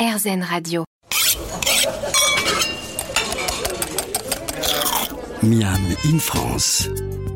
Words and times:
RZN 0.00 0.42
Radio. 0.42 0.84
Miam 5.42 5.76
in 6.06 6.18
France, 6.18 6.88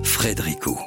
Frédérico. 0.03 0.79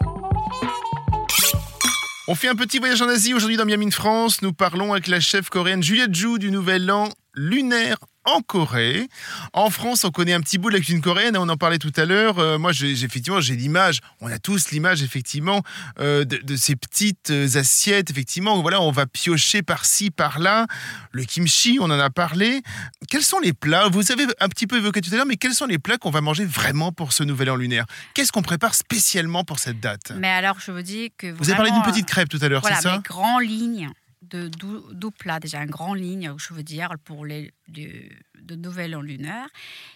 On 2.27 2.33
fait 2.33 2.47
un 2.47 2.55
petit 2.55 2.79
voyage 2.79 3.03
en 3.03 3.07
Asie 3.07 3.35
aujourd'hui 3.35 3.57
dans 3.57 3.65
Miami 3.65 3.85
in 3.85 3.91
France. 3.91 4.41
Nous 4.41 4.53
parlons 4.53 4.93
avec 4.93 5.05
la 5.05 5.19
chef 5.19 5.49
coréenne 5.49 5.83
Juliette 5.83 6.15
Jou 6.15 6.39
du 6.39 6.49
Nouvel 6.49 6.89
An 6.89 7.09
lunaire 7.35 7.97
en 8.27 8.41
Corée. 8.41 9.07
En 9.53 9.69
France, 9.69 10.03
on 10.03 10.11
connaît 10.11 10.33
un 10.33 10.41
petit 10.41 10.57
bout 10.57 10.69
de 10.69 10.75
la 10.75 10.79
cuisine 10.79 11.01
coréenne, 11.01 11.37
on 11.37 11.49
en 11.49 11.57
parlait 11.57 11.79
tout 11.79 11.93
à 11.95 12.05
l'heure. 12.05 12.39
Euh, 12.39 12.57
moi, 12.57 12.73
j'ai, 12.73 12.91
effectivement, 12.91 13.39
j'ai 13.39 13.55
l'image, 13.55 14.01
on 14.21 14.27
a 14.27 14.37
tous 14.37 14.71
l'image, 14.71 15.01
effectivement, 15.01 15.63
euh, 15.99 16.25
de, 16.25 16.55
ces 16.55 16.75
petites 16.75 17.31
euh, 17.31 17.47
assiettes, 17.55 18.11
effectivement, 18.11 18.57
où 18.57 18.61
voilà, 18.61 18.81
on 18.81 18.91
va 18.91 19.05
piocher 19.05 19.63
par-ci, 19.63 20.11
par-là. 20.11 20.67
Le 21.11 21.23
kimchi, 21.23 21.77
on 21.79 21.85
en 21.85 21.91
a 21.91 22.09
parlé. 22.09 22.61
Quels 23.09 23.23
sont 23.23 23.39
les 23.39 23.53
plats? 23.53 23.87
Vous 23.87 24.11
avez 24.11 24.25
un 24.39 24.49
petit 24.49 24.67
peu 24.67 24.77
évoqué 24.77 25.01
tout 25.01 25.09
à 25.13 25.15
l'heure, 25.15 25.25
mais 25.25 25.37
quels 25.37 25.53
sont 25.53 25.65
les 25.65 25.79
plats 25.79 25.97
qu'on 25.97 26.11
va 26.11 26.21
manger 26.21 26.45
vraiment 26.45 26.91
pour 26.91 27.13
ce 27.13 27.23
nouvel 27.23 27.49
an 27.49 27.55
lunaire? 27.55 27.85
Qu'est-ce 28.13 28.33
qu'on 28.33 28.41
prépare 28.41 28.75
spécialement 28.75 29.45
pour 29.45 29.59
cette 29.59 29.79
date? 29.79 30.11
Mais 30.17 30.29
alors, 30.29 30.59
je 30.59 30.71
vous 30.71 30.81
dis 30.81 31.11
que. 31.17 31.31
Vous 31.31 31.49
avez 31.49 31.55
parlé 31.55 31.71
d'une 31.71 31.83
petite 31.83 32.05
crêpe 32.05 32.27
tout 32.27 32.39
à 32.41 32.49
l'heure, 32.49 32.61
voilà, 32.61 32.75
c'est 32.75 32.83
ça? 32.83 32.97
mais 32.97 33.03
grand 33.03 33.39
ligne 33.39 33.89
de 34.29 34.49
deux 34.93 35.11
plats, 35.11 35.39
déjà 35.39 35.59
en 35.59 35.65
grande 35.65 35.99
ligne, 35.99 36.33
je 36.37 36.53
veux 36.53 36.63
dire, 36.63 36.91
pour 37.03 37.25
les 37.25 37.51
de, 37.67 38.09
de 38.39 38.55
Nouvel 38.55 38.95
An 38.95 39.01
lunaire, 39.01 39.47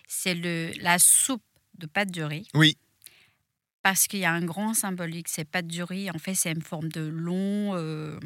c'est 0.08 0.35
la 0.81 0.99
soupe 0.99 1.44
de 1.77 1.88
pâte 1.88 2.12
de 2.12 2.23
riz. 2.23 2.48
Oui. 2.53 2.77
Parce 3.84 4.08
qu'il 4.08 4.20
y 4.20 4.25
a 4.25 4.31
un 4.31 4.45
grand 4.45 4.73
symbolique, 4.73 5.27
c'est 5.27 5.45
pâte 5.45 5.67
de 5.67 5.81
riz, 5.81 6.12
en 6.12 6.20
fait, 6.20 6.36
c'est 6.36 6.52
une 6.52 6.62
forme 6.62 6.89
de 6.89 7.02
long. 7.02 7.75
Euh, 7.75 8.20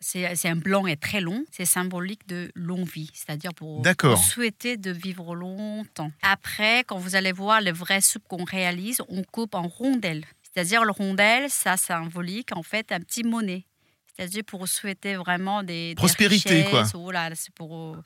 c'est 0.00 0.48
un 0.48 0.56
blanc 0.56 0.86
et 0.86 0.96
très 0.96 1.20
long, 1.20 1.44
c'est 1.50 1.66
symbolique 1.66 2.26
de 2.26 2.50
longue 2.54 2.88
vie, 2.88 3.10
c'est-à-dire 3.12 3.52
pour, 3.52 3.82
pour, 3.82 4.16
souhaiter 4.16 4.78
de 4.78 4.90
vivre 4.90 5.34
longtemps. 5.34 6.10
Après, 6.22 6.84
quand 6.84 6.96
vous 6.96 7.16
allez 7.16 7.32
voir 7.32 7.60
les 7.60 7.72
vraies 7.72 8.00
soupes 8.00 8.26
qu'on 8.26 8.44
réalise, 8.44 9.02
on 9.08 9.22
coupe 9.24 9.54
en 9.54 9.68
rondelles. 9.68 10.24
C'est-à-dire 10.42 10.86
le 10.86 10.90
rondelle, 10.90 11.50
ça 11.50 11.76
symbolique 11.76 12.56
en 12.56 12.62
fait 12.62 12.92
un 12.92 13.00
petit 13.00 13.22
monnaie 13.22 13.66
c'est-à-dire 14.20 14.44
pour 14.44 14.68
souhaiter 14.68 15.16
vraiment 15.16 15.62
des. 15.62 15.94
Prospérité, 15.96 16.64
quoi. 16.64 16.84
c'est 16.84 17.54
pour, 17.54 17.96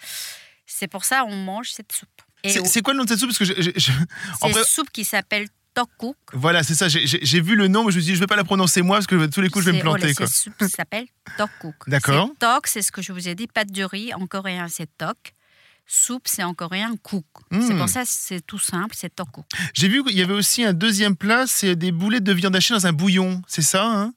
c'est 0.64 0.86
pour 0.86 1.04
ça 1.04 1.24
on 1.24 1.34
mange 1.34 1.70
cette 1.72 1.90
soupe. 1.90 2.22
C'est 2.44 2.82
quoi 2.82 2.92
le 2.92 2.98
nom 2.98 3.04
de 3.04 3.08
cette 3.08 3.18
soupe? 3.18 3.30
Parce 3.36 3.38
que 3.38 3.80
C'est 3.80 4.48
une 4.48 4.64
soupe 4.64 4.90
qui 4.92 5.04
s'appelle 5.04 5.48
tokguk. 5.74 6.16
Voilà, 6.32 6.62
c'est 6.62 6.76
ça. 6.76 6.86
J'ai 6.88 7.40
vu 7.40 7.56
le 7.56 7.66
nom, 7.66 7.84
mais 7.84 7.90
je 7.90 7.96
me 7.96 8.02
suis 8.02 8.12
dit, 8.12 8.14
je 8.14 8.20
ne 8.20 8.20
vais 8.20 8.26
pas 8.28 8.36
la 8.36 8.44
prononcer 8.44 8.82
moi, 8.82 8.98
parce 8.98 9.08
que 9.08 9.26
tous 9.26 9.40
les 9.40 9.48
coups, 9.48 9.64
je 9.64 9.70
vais 9.72 9.76
me 9.76 9.82
planter. 9.82 10.14
C'est 10.14 10.22
une 10.22 10.28
soupe 10.28 10.58
qui 10.58 10.68
s'appelle 10.68 11.06
tokguk. 11.36 11.88
D'accord. 11.88 12.30
Tok, 12.38 12.68
c'est 12.68 12.82
ce 12.82 12.92
que 12.92 13.02
je 13.02 13.12
vous 13.12 13.28
ai 13.28 13.34
dit, 13.34 13.48
pâte 13.48 13.72
de 13.72 13.82
riz. 13.82 14.14
En 14.14 14.26
coréen, 14.28 14.68
c'est 14.68 14.88
tok. 14.96 15.34
Soupe, 15.86 16.26
c'est 16.26 16.42
en 16.42 16.54
coréen. 16.54 16.94
C'est 17.50 17.74
hmm. 17.74 17.78
pour 17.78 17.88
ça 17.88 18.02
c'est 18.06 18.40
tout 18.40 18.58
simple, 18.58 18.94
c'est 18.96 19.14
tokguk. 19.14 19.44
J'ai 19.74 19.88
vu 19.88 20.02
qu'il 20.02 20.16
y 20.16 20.22
avait 20.22 20.34
aussi 20.34 20.64
un 20.64 20.72
deuxième 20.72 21.14
plat, 21.14 21.46
c'est 21.46 21.76
des 21.76 21.92
boulettes 21.92 22.24
de 22.24 22.32
viande 22.32 22.56
hachée 22.56 22.74
dans 22.74 22.86
un 22.86 22.92
bouillon. 22.92 23.42
C'est 23.46 23.62
ça 23.62 23.84
hein? 23.84 24.14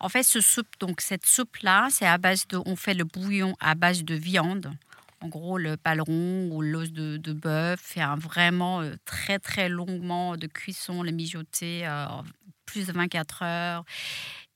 En 0.00 0.08
fait, 0.08 0.22
ce 0.22 0.40
soupe, 0.40 0.68
donc 0.80 1.00
cette 1.00 1.26
soupe-là, 1.26 1.88
c'est 1.90 2.06
à 2.06 2.18
base 2.18 2.46
de, 2.48 2.58
on 2.66 2.74
fait 2.74 2.94
le 2.94 3.04
bouillon 3.04 3.54
à 3.60 3.74
base 3.74 4.02
de 4.02 4.14
viande. 4.14 4.72
En 5.22 5.28
gros, 5.28 5.58
le 5.58 5.76
paleron 5.76 6.48
ou 6.50 6.62
l'os 6.62 6.90
de, 6.92 7.32
bœuf 7.32 7.78
fait 7.80 8.00
un 8.00 8.16
vraiment 8.16 8.80
euh, 8.80 8.94
très 9.04 9.38
très 9.38 9.68
longuement 9.68 10.36
de 10.36 10.46
cuisson, 10.46 11.02
le 11.02 11.12
mijoter 11.12 11.86
euh, 11.86 12.06
plus 12.64 12.86
de 12.86 12.92
24 12.92 13.42
heures 13.42 13.84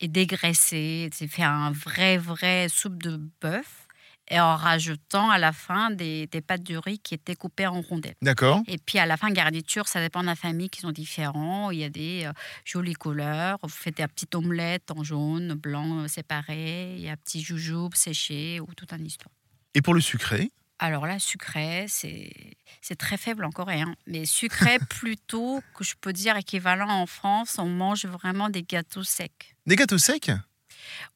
et 0.00 0.08
dégraissé. 0.08 1.10
C'est 1.12 1.28
fait 1.28 1.42
un 1.42 1.70
vrai 1.70 2.16
vrai 2.16 2.68
soupe 2.70 3.02
de 3.02 3.20
bœuf 3.42 3.83
et 4.28 4.40
en 4.40 4.56
rajoutant 4.56 5.30
à 5.30 5.38
la 5.38 5.52
fin 5.52 5.90
des, 5.90 6.28
pâtes 6.46 6.62
de 6.62 6.76
riz 6.76 6.98
qui 6.98 7.14
étaient 7.14 7.36
coupées 7.36 7.66
en 7.66 7.80
rondelles. 7.80 8.16
D'accord. 8.22 8.62
Et 8.66 8.78
puis 8.78 8.98
à 8.98 9.06
la 9.06 9.16
fin, 9.16 9.30
garniture, 9.30 9.88
ça 9.88 10.00
dépend 10.00 10.22
de 10.22 10.26
la 10.26 10.34
famille 10.34 10.70
qui 10.70 10.80
sont 10.80 10.92
différents. 10.92 11.70
Il 11.70 11.78
y 11.78 11.84
a 11.84 11.90
des 11.90 12.24
euh, 12.24 12.32
jolies 12.64 12.94
couleurs. 12.94 13.58
Vous 13.62 13.68
faites 13.68 13.96
des 13.96 14.06
petites 14.06 14.34
omelettes 14.34 14.90
en 14.90 15.02
jaune, 15.02 15.54
blanc 15.54 16.00
euh, 16.00 16.08
séparés. 16.08 16.94
Il 16.96 17.02
y 17.02 17.08
a 17.08 17.12
un 17.12 17.16
petit 17.16 17.42
joujou 17.42 17.90
séché 17.94 18.60
ou 18.60 18.66
tout 18.74 18.86
un 18.90 18.98
histoire. 18.98 19.32
Et 19.74 19.82
pour 19.82 19.94
le 19.94 20.00
sucré? 20.00 20.50
Alors 20.78 21.06
là, 21.06 21.18
sucré, 21.18 21.86
c'est 21.88 22.96
très 22.96 23.16
faible 23.16 23.44
en 23.44 23.50
coréen. 23.50 23.94
Mais 24.06 24.24
sucré, 24.24 24.78
plutôt, 24.90 25.62
que 25.74 25.84
je 25.84 25.94
peux 26.00 26.12
dire 26.12 26.36
équivalent 26.36 26.88
en 26.88 27.06
France, 27.06 27.58
on 27.58 27.68
mange 27.68 28.06
vraiment 28.06 28.48
des 28.48 28.62
gâteaux 28.62 29.04
secs. 29.04 29.54
Des 29.66 29.76
gâteaux 29.76 29.98
secs? 29.98 30.32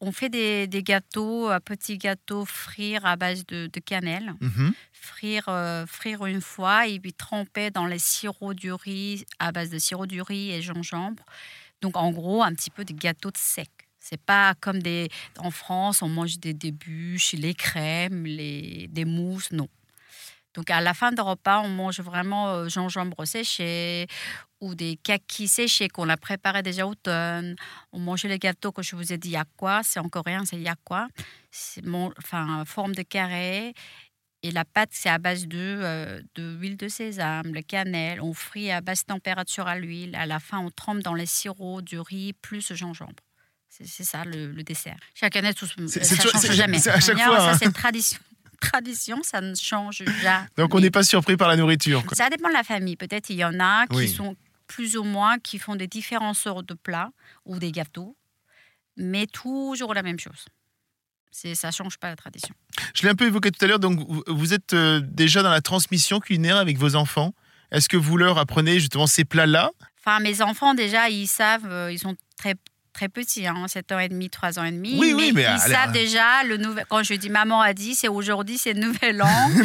On 0.01 0.13
fait 0.13 0.29
des, 0.29 0.83
gâteaux, 0.83 1.49
un 1.49 1.61
petit 1.61 1.99
gâteau 1.99 2.45
frire 2.45 3.05
à 3.07 3.17
base 3.17 3.47
de, 3.47 3.69
cannelle. 3.85 4.35
Mhm. 4.41 4.73
frire, 4.93 5.45
euh, 5.49 5.87
frire 5.87 6.27
une 6.27 6.41
fois 6.41 6.87
et 6.87 6.99
puis 6.99 7.13
tremper 7.13 7.71
dans 7.71 7.87
les 7.87 7.99
sirops 7.99 8.55
du 8.55 8.73
riz 8.73 9.25
à 9.39 9.53
base 9.53 9.71
de 9.71 9.79
sirop 9.79 10.07
du 10.07 10.21
riz 10.21 10.51
et 10.51 10.63
gingembre. 10.63 11.25
Donc 11.81 11.97
en 11.97 12.11
gros, 12.11 12.43
un 12.43 12.53
petit 12.55 12.71
peu 12.71 12.85
de 12.85 12.93
gâteau 12.93 13.31
de 13.31 13.37
sec. 13.37 13.71
C'est 14.01 14.21
pas 14.21 14.55
comme 14.61 14.81
des 14.83 15.09
en 15.39 15.51
France, 15.51 16.03
on 16.03 16.09
mange 16.09 16.39
des, 16.39 16.55
des 16.55 16.73
bûches, 16.73 17.33
les 17.33 17.55
crèmes, 17.55 18.25
les, 18.25 18.89
des 18.89 19.05
mousses, 19.05 19.53
non. 19.53 19.69
Donc 20.55 20.71
à 20.71 20.81
la 20.81 20.95
fin 20.95 21.13
de 21.13 21.21
repas, 21.21 21.61
on 21.61 21.69
mange 21.69 22.01
vraiment 22.01 22.49
euh, 22.49 22.69
gingembre 22.69 23.27
séché 23.27 24.07
ou 24.61 24.75
des 24.75 24.97
kakis 24.97 25.49
séchés 25.49 25.89
qu'on 25.89 26.09
a 26.09 26.17
préparés 26.17 26.63
déjà 26.63 26.87
automne. 26.87 27.55
On 27.93 27.99
mange 27.99 28.25
les 28.25 28.39
gâteaux 28.39 28.73
que 28.73 28.83
je 28.83 28.97
vous 28.97 29.13
ai 29.13 29.19
dit 29.19 29.31
yakwa, 29.31 29.83
c'est 29.85 30.01
en 30.01 30.09
coréen, 30.09 30.45
c'est 30.45 30.59
yakwa. 30.59 31.09
C'est 31.51 31.83
enfin 32.19 32.65
forme 32.65 32.95
de 32.95 33.03
carré. 33.03 33.75
Et 34.45 34.53
la 34.53 34.65
pâte, 34.65 34.91
c'est 34.93 35.09
à 35.09 35.19
base 35.19 35.49
de, 35.49 35.59
euh, 35.59 36.23
de 36.37 36.57
huile 36.57 36.77
de 36.77 36.87
sésame, 36.87 37.53
le 37.53 37.63
cannelle. 37.63 38.21
On 38.21 38.35
frit 38.35 38.71
à 38.71 38.81
basse 38.81 39.05
température 39.05 39.67
à 39.67 39.77
l'huile. 39.77 40.15
À 40.15 40.27
la 40.27 40.39
fin, 40.39 40.59
on 40.59 40.71
trempe 40.71 41.01
dans 41.01 41.15
les 41.15 41.27
sirops 41.27 41.83
du 41.83 41.99
riz 41.99 42.33
plus 42.35 42.73
gingembre. 42.73 43.23
C'est 43.69 44.05
ça 44.05 44.25
le, 44.25 44.63
dessert. 44.63 44.97
Chaque 45.15 45.37
année, 45.37 45.53
tout, 45.55 45.67
ça 45.67 46.17
change 46.17 46.53
jamais. 46.53 46.89
À 46.89 47.01
chaque 47.01 47.19
fois, 47.19 47.39
ça, 47.39 47.51
hein. 47.51 47.57
c'est 47.59 47.67
une 47.67 47.73
tradition 47.73 48.19
tradition, 48.61 49.21
ça 49.23 49.41
ne 49.41 49.55
change 49.55 50.05
jamais. 50.23 50.47
Donc 50.57 50.75
on 50.75 50.81
n'est 50.81 50.91
pas 50.91 51.03
surpris 51.03 51.37
par 51.37 51.49
la 51.49 51.57
nourriture. 51.57 52.03
Ça 52.13 52.29
dépend 52.31 52.49
de 52.49 52.55
la 52.55 52.65
famille. 52.65 52.97
Peut-être 52.97 53.31
il 53.31 53.37
y 53.37 53.45
en 53.45 53.59
a 53.61 53.87
qui 53.87 54.09
sont 54.09 54.37
plus 54.67 54.97
ou 54.97 55.05
moins, 55.05 55.39
qui 55.39 55.59
font 55.59 55.77
des 55.77 55.87
différentes 55.87 56.37
sortes 56.37 56.67
de 56.67 56.75
plats 56.75 57.11
ou 57.45 57.59
des 57.59 57.73
gâteaux, 57.73 58.17
mais 58.97 59.27
toujours 59.27 59.95
la 59.95 60.03
même 60.03 60.19
chose. 60.19 60.47
Ça 61.31 61.69
ne 61.69 61.73
change 61.73 61.99
pas 61.99 62.09
la 62.09 62.17
tradition. 62.17 62.55
Je 62.95 63.03
l'ai 63.03 63.11
un 63.11 63.15
peu 63.15 63.27
évoqué 63.27 63.51
tout 63.51 63.65
à 63.65 63.69
l'heure, 63.69 63.79
donc 63.79 64.01
vous 64.27 64.55
êtes 64.55 64.73
euh, 64.73 65.01
déjà 65.01 65.43
dans 65.43 65.51
la 65.51 65.61
transmission 65.61 66.21
culinaire 66.21 66.57
avec 66.57 66.79
vos 66.79 66.97
enfants. 66.97 67.33
Est-ce 67.71 67.89
que 67.89 67.97
vous 67.97 68.17
leur 68.17 68.39
apprenez 68.39 68.81
justement 68.81 69.07
ces 69.07 69.25
plats-là? 69.25 69.71
Enfin, 70.01 70.21
mes 70.21 70.43
enfants, 70.43 70.75
déjà, 70.75 71.11
ils 71.11 71.27
savent, 71.27 71.71
euh, 71.71 71.93
ils 71.93 71.99
sont 71.99 72.17
très 72.37 72.55
très 72.99 73.09
petit, 73.09 73.47
hein, 73.47 73.55
7 73.69 73.93
ans 73.93 73.99
et 74.01 74.09
demi, 74.09 74.29
3 74.29 74.59
ans 74.59 74.65
et 74.65 74.73
demi. 74.73 74.99
Oui, 74.99 75.13
oui, 75.15 75.31
mais 75.33 75.47
ils 75.49 75.61
savent 75.61 75.93
déjà, 75.93 76.43
le 76.43 76.57
nouvel, 76.57 76.85
quand 76.89 77.05
je 77.05 77.15
dis 77.15 77.31
maman 77.31 77.61
a 77.61 77.73
dit, 77.73 77.95
c'est 77.95 78.09
aujourd'hui, 78.09 78.59
c'est 78.59 78.75
nouvel 78.75 79.23
an. 79.23 79.51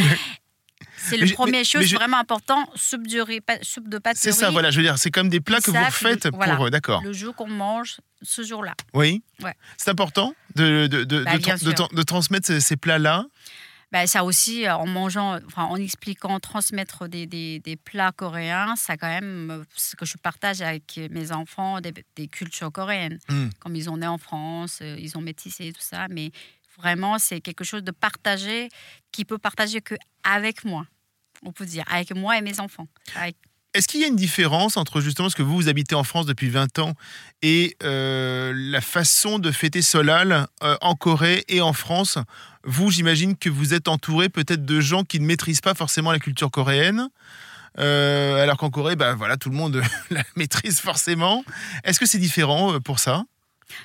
C'est 1.05 1.17
le 1.17 1.33
premier 1.33 1.65
chose 1.65 1.93
vraiment 1.93 2.17
important, 2.17 2.65
soupe 2.75 3.07
de, 3.07 3.19
riz, 3.19 3.41
soupe 3.61 3.89
de 3.89 3.97
pâte 3.97 4.15
C'est 4.15 4.31
ça, 4.31 4.51
voilà, 4.51 4.71
je 4.71 4.77
veux 4.77 4.83
dire, 4.83 4.97
c'est 4.97 5.11
comme 5.11 5.27
des 5.27 5.41
plats 5.41 5.59
que 5.59 5.69
vous 5.69 5.91
faites 5.91 6.29
pour... 6.31 6.69
D'accord. 6.69 7.01
Le 7.03 7.11
jour 7.11 7.35
qu'on 7.35 7.49
mange, 7.49 7.97
ce 8.21 8.41
jour-là. 8.41 8.73
Oui. 8.93 9.21
Ouais. 9.41 9.53
C'est 9.75 9.89
important 9.89 10.33
de, 10.55 10.87
de, 10.87 11.03
de, 11.03 11.25
bah, 11.25 11.33
de 11.35 12.03
transmettre 12.03 12.61
ces 12.61 12.77
plats-là 12.77 13.25
bah, 13.93 14.07
ça 14.07 14.23
aussi, 14.23 14.65
euh, 14.65 14.75
en 14.75 14.87
mangeant, 14.87 15.39
enfin, 15.45 15.65
en 15.65 15.75
expliquant, 15.75 16.39
transmettre 16.39 17.07
des, 17.07 17.27
des, 17.27 17.59
des, 17.59 17.75
plats 17.75 18.11
coréens, 18.11 18.75
ça 18.75 18.97
quand 18.97 19.07
même, 19.07 19.51
euh, 19.51 19.63
ce 19.75 19.95
que 19.95 20.03
je 20.03 20.17
partage 20.17 20.61
avec 20.63 20.99
mes 21.11 21.31
enfants, 21.31 21.79
des, 21.79 21.93
des 22.15 22.27
cultures 22.27 22.71
coréennes. 22.71 23.19
Hmm. 23.29 23.49
Comme 23.59 23.75
ils 23.75 23.91
ont 23.91 23.97
né 23.97 24.07
en 24.07 24.17
France, 24.17 24.79
euh, 24.81 24.97
ils 24.99 25.15
ont 25.15 25.21
métissé 25.21 25.71
tout 25.71 25.81
ça, 25.81 26.07
mais 26.09 26.31
vraiment, 26.75 27.19
c'est 27.19 27.39
quelque 27.39 27.63
chose 27.63 27.83
de 27.83 27.91
partagé 27.91 28.69
qui 29.11 29.25
peut 29.25 29.37
partager 29.37 29.79
que 29.79 29.93
avec 30.23 30.65
moi, 30.65 30.87
on 31.43 31.51
peut 31.51 31.67
dire, 31.67 31.83
avec 31.87 32.15
moi 32.15 32.35
et 32.35 32.41
mes 32.41 32.59
enfants. 32.59 32.87
Est-ce 33.73 33.87
qu'il 33.87 34.01
y 34.01 34.03
a 34.03 34.07
une 34.07 34.15
différence 34.15 34.77
entre 34.77 35.01
justement 35.01 35.29
ce 35.29 35.35
que 35.35 35.41
vous, 35.41 35.55
vous 35.55 35.69
habitez 35.69 35.95
en 35.95 36.03
France 36.03 36.25
depuis 36.25 36.49
20 36.49 36.79
ans 36.79 36.93
et 37.41 37.75
la 37.81 38.81
façon 38.81 39.39
de 39.39 39.51
fêter 39.51 39.81
Solal 39.81 40.47
en 40.61 40.95
Corée 40.95 41.43
et 41.47 41.61
en 41.61 41.73
France? 41.73 42.17
Vous, 42.65 42.91
j'imagine 42.91 43.35
que 43.35 43.49
vous 43.49 43.73
êtes 43.73 43.87
entouré 43.87 44.29
peut-être 44.29 44.63
de 44.63 44.79
gens 44.79 45.03
qui 45.03 45.19
ne 45.19 45.25
maîtrisent 45.25 45.61
pas 45.61 45.73
forcément 45.73 46.11
la 46.11 46.19
culture 46.19 46.49
coréenne. 46.49 47.09
Euh, 47.79 48.41
alors 48.41 48.57
qu'en 48.57 48.69
Corée, 48.69 48.95
bah, 48.95 49.15
voilà, 49.15 49.37
tout 49.37 49.49
le 49.49 49.55
monde 49.55 49.81
la 50.09 50.23
maîtrise 50.35 50.79
forcément. 50.79 51.43
Est-ce 51.83 51.99
que 51.99 52.05
c'est 52.05 52.19
différent 52.19 52.73
euh, 52.73 52.79
pour 52.79 52.99
ça? 52.99 53.23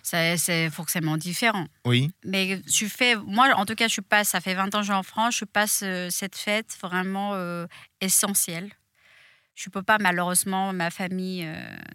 C'est 0.03 0.69
forcément 0.71 1.17
différent. 1.17 1.67
Oui. 1.87 2.11
Mais 2.25 2.61
je 2.67 2.85
fais, 2.85 3.17
moi, 3.17 3.55
en 3.57 3.65
tout 3.65 3.75
cas, 3.75 3.89
je 3.89 4.03
passe, 4.03 4.29
ça 4.29 4.41
fait 4.41 4.55
20 4.55 4.75
ans 4.75 4.79
que 4.79 4.79
je 4.79 4.91
suis 4.91 4.93
en 4.93 5.03
France, 5.03 5.37
je 5.39 5.45
passe 5.47 5.81
euh, 5.83 6.09
cette 6.11 6.37
fête 6.37 6.77
vraiment 6.83 7.35
essentielle. 8.01 8.71
Je 9.59 9.69
ne 9.69 9.73
peux 9.73 9.83
pas, 9.83 9.99
malheureusement, 9.99 10.73
ma 10.73 10.89
famille 10.91 11.45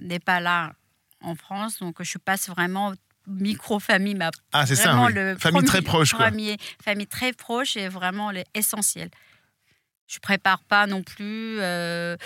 n'est 0.02 0.20
pas 0.20 0.42
là 0.42 0.74
en 1.22 1.34
France, 1.36 1.80
donc 1.80 2.04
je 2.04 2.18
passe 2.18 2.50
vraiment 2.50 2.94
micro-famille, 3.26 4.16
ma 4.16 4.32
Ah, 4.52 4.66
c'est 4.66 4.76
ça. 4.76 4.90
vraiment 4.90 5.06
oui. 5.06 5.14
le 5.14 5.38
Famille 5.38 5.60
premier- 5.62 5.68
très 5.68 5.82
proche, 5.82 6.12
quoi. 6.12 6.26
premier- 6.28 6.58
famille 6.84 7.08
très 7.08 7.32
proche 7.32 7.78
et 7.78 7.88
vraiment 7.88 8.32
l'essentiel. 8.32 9.10
Je 10.08 10.20
prépare 10.20 10.62
pas 10.66 10.88
non 10.88 11.04
plus 11.04 11.58
euh, 11.62 12.18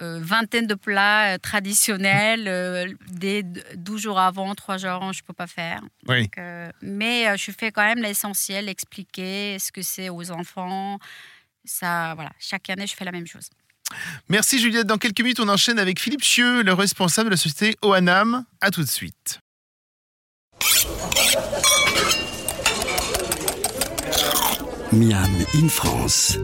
euh, 0.00 0.20
vingtaine 0.22 0.68
de 0.68 0.74
plats 0.74 1.34
euh, 1.34 1.38
traditionnels 1.38 2.46
euh, 2.46 2.86
dès 3.08 3.42
12 3.42 4.00
jours 4.02 4.20
avant, 4.20 4.54
3 4.54 4.76
jours 4.78 4.90
avant, 4.90 5.12
je 5.12 5.24
peux 5.24 5.32
pas 5.32 5.48
faire. 5.48 5.80
Oui. 6.06 6.22
Donc, 6.22 6.38
euh, 6.38 6.70
mais 6.82 7.26
euh, 7.28 7.36
je 7.36 7.50
fais 7.50 7.72
quand 7.72 7.82
même 7.84 7.98
l'essentiel, 8.00 8.68
expliquer 8.68 9.58
ce 9.58 9.72
que 9.72 9.82
c'est 9.82 10.08
aux 10.08 10.30
enfants. 10.30 11.00
Ça, 11.64 12.14
voilà. 12.14 12.30
Chaque 12.38 12.70
année, 12.70 12.86
je 12.86 12.94
fais 12.94 13.04
la 13.04 13.10
même 13.12 13.26
chose. 13.26 13.50
Merci 14.28 14.58
Juliette. 14.58 14.86
Dans 14.86 14.98
quelques 14.98 15.20
minutes, 15.20 15.40
on 15.40 15.48
enchaîne 15.48 15.78
avec 15.78 16.00
Philippe 16.00 16.22
Chieux, 16.22 16.62
le 16.62 16.72
responsable 16.72 17.28
de 17.28 17.34
la 17.34 17.36
société 17.36 17.76
Oanam. 17.82 18.44
À 18.60 18.70
tout 18.70 18.82
de 18.82 18.88
suite. 18.88 19.40
Miam 24.92 25.30
in 25.54 25.68
France, 25.68 26.38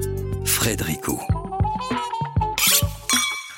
Frédérico. 0.44 1.20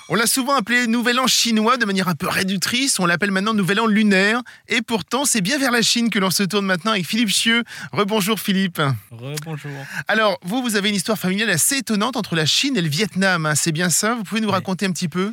On 0.08 0.14
l'a 0.14 0.26
souvent 0.26 0.54
appelé 0.54 0.86
Nouvel 0.86 1.18
An 1.18 1.26
chinois 1.26 1.78
de 1.78 1.84
manière 1.84 2.06
un 2.06 2.14
peu 2.14 2.28
réductrice. 2.28 3.00
On 3.00 3.06
l'appelle 3.06 3.32
maintenant 3.32 3.54
Nouvel 3.54 3.80
An 3.80 3.86
lunaire. 3.86 4.40
Et 4.68 4.80
pourtant, 4.80 5.24
c'est 5.24 5.40
bien 5.40 5.58
vers 5.58 5.72
la 5.72 5.82
Chine 5.82 6.10
que 6.10 6.20
l'on 6.20 6.30
se 6.30 6.44
tourne 6.44 6.64
maintenant 6.64 6.92
avec 6.92 7.04
Philippe 7.04 7.28
Chieux. 7.30 7.64
Rebonjour 7.90 8.38
Philippe. 8.38 8.80
Rebonjour. 9.10 9.72
Alors, 10.06 10.38
vous, 10.42 10.62
vous 10.62 10.76
avez 10.76 10.90
une 10.90 10.94
histoire 10.94 11.18
familiale 11.18 11.50
assez 11.50 11.78
étonnante 11.78 12.16
entre 12.16 12.36
la 12.36 12.46
Chine 12.46 12.76
et 12.76 12.82
le 12.82 12.88
Vietnam. 12.88 13.46
hein. 13.46 13.56
C'est 13.56 13.72
bien 13.72 13.90
ça? 13.90 14.14
Vous 14.14 14.22
pouvez 14.22 14.40
nous 14.40 14.50
raconter 14.50 14.86
un 14.86 14.92
petit 14.92 15.08
peu? 15.08 15.32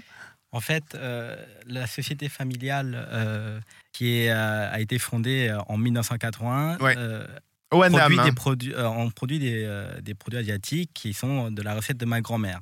En 0.51 0.59
fait, 0.59 0.83
euh, 0.95 1.35
la 1.67 1.85
société 1.85 2.27
familiale 2.27 3.07
euh, 3.11 3.59
qui 3.91 4.17
est, 4.21 4.31
euh, 4.31 4.71
a 4.71 4.79
été 4.79 4.97
fondée 4.97 5.55
en 5.67 5.77
1981 5.77 6.77
Ouais. 6.79 6.95
euh, 6.97 7.25
Oanam. 7.71 7.99
produit 7.99 8.19
hein. 8.19 8.23
des 8.25 8.31
produits, 8.31 8.73
euh, 8.73 8.87
on 8.89 9.09
produit 9.11 9.37
des, 9.39 9.63
euh, 9.65 10.01
des 10.01 10.13
produits 10.15 10.39
asiatiques 10.39 10.91
qui 10.95 11.13
sont 11.13 11.51
de 11.51 11.61
la 11.61 11.75
recette 11.75 11.97
de 11.97 12.05
ma 12.05 12.21
grand-mère. 12.21 12.59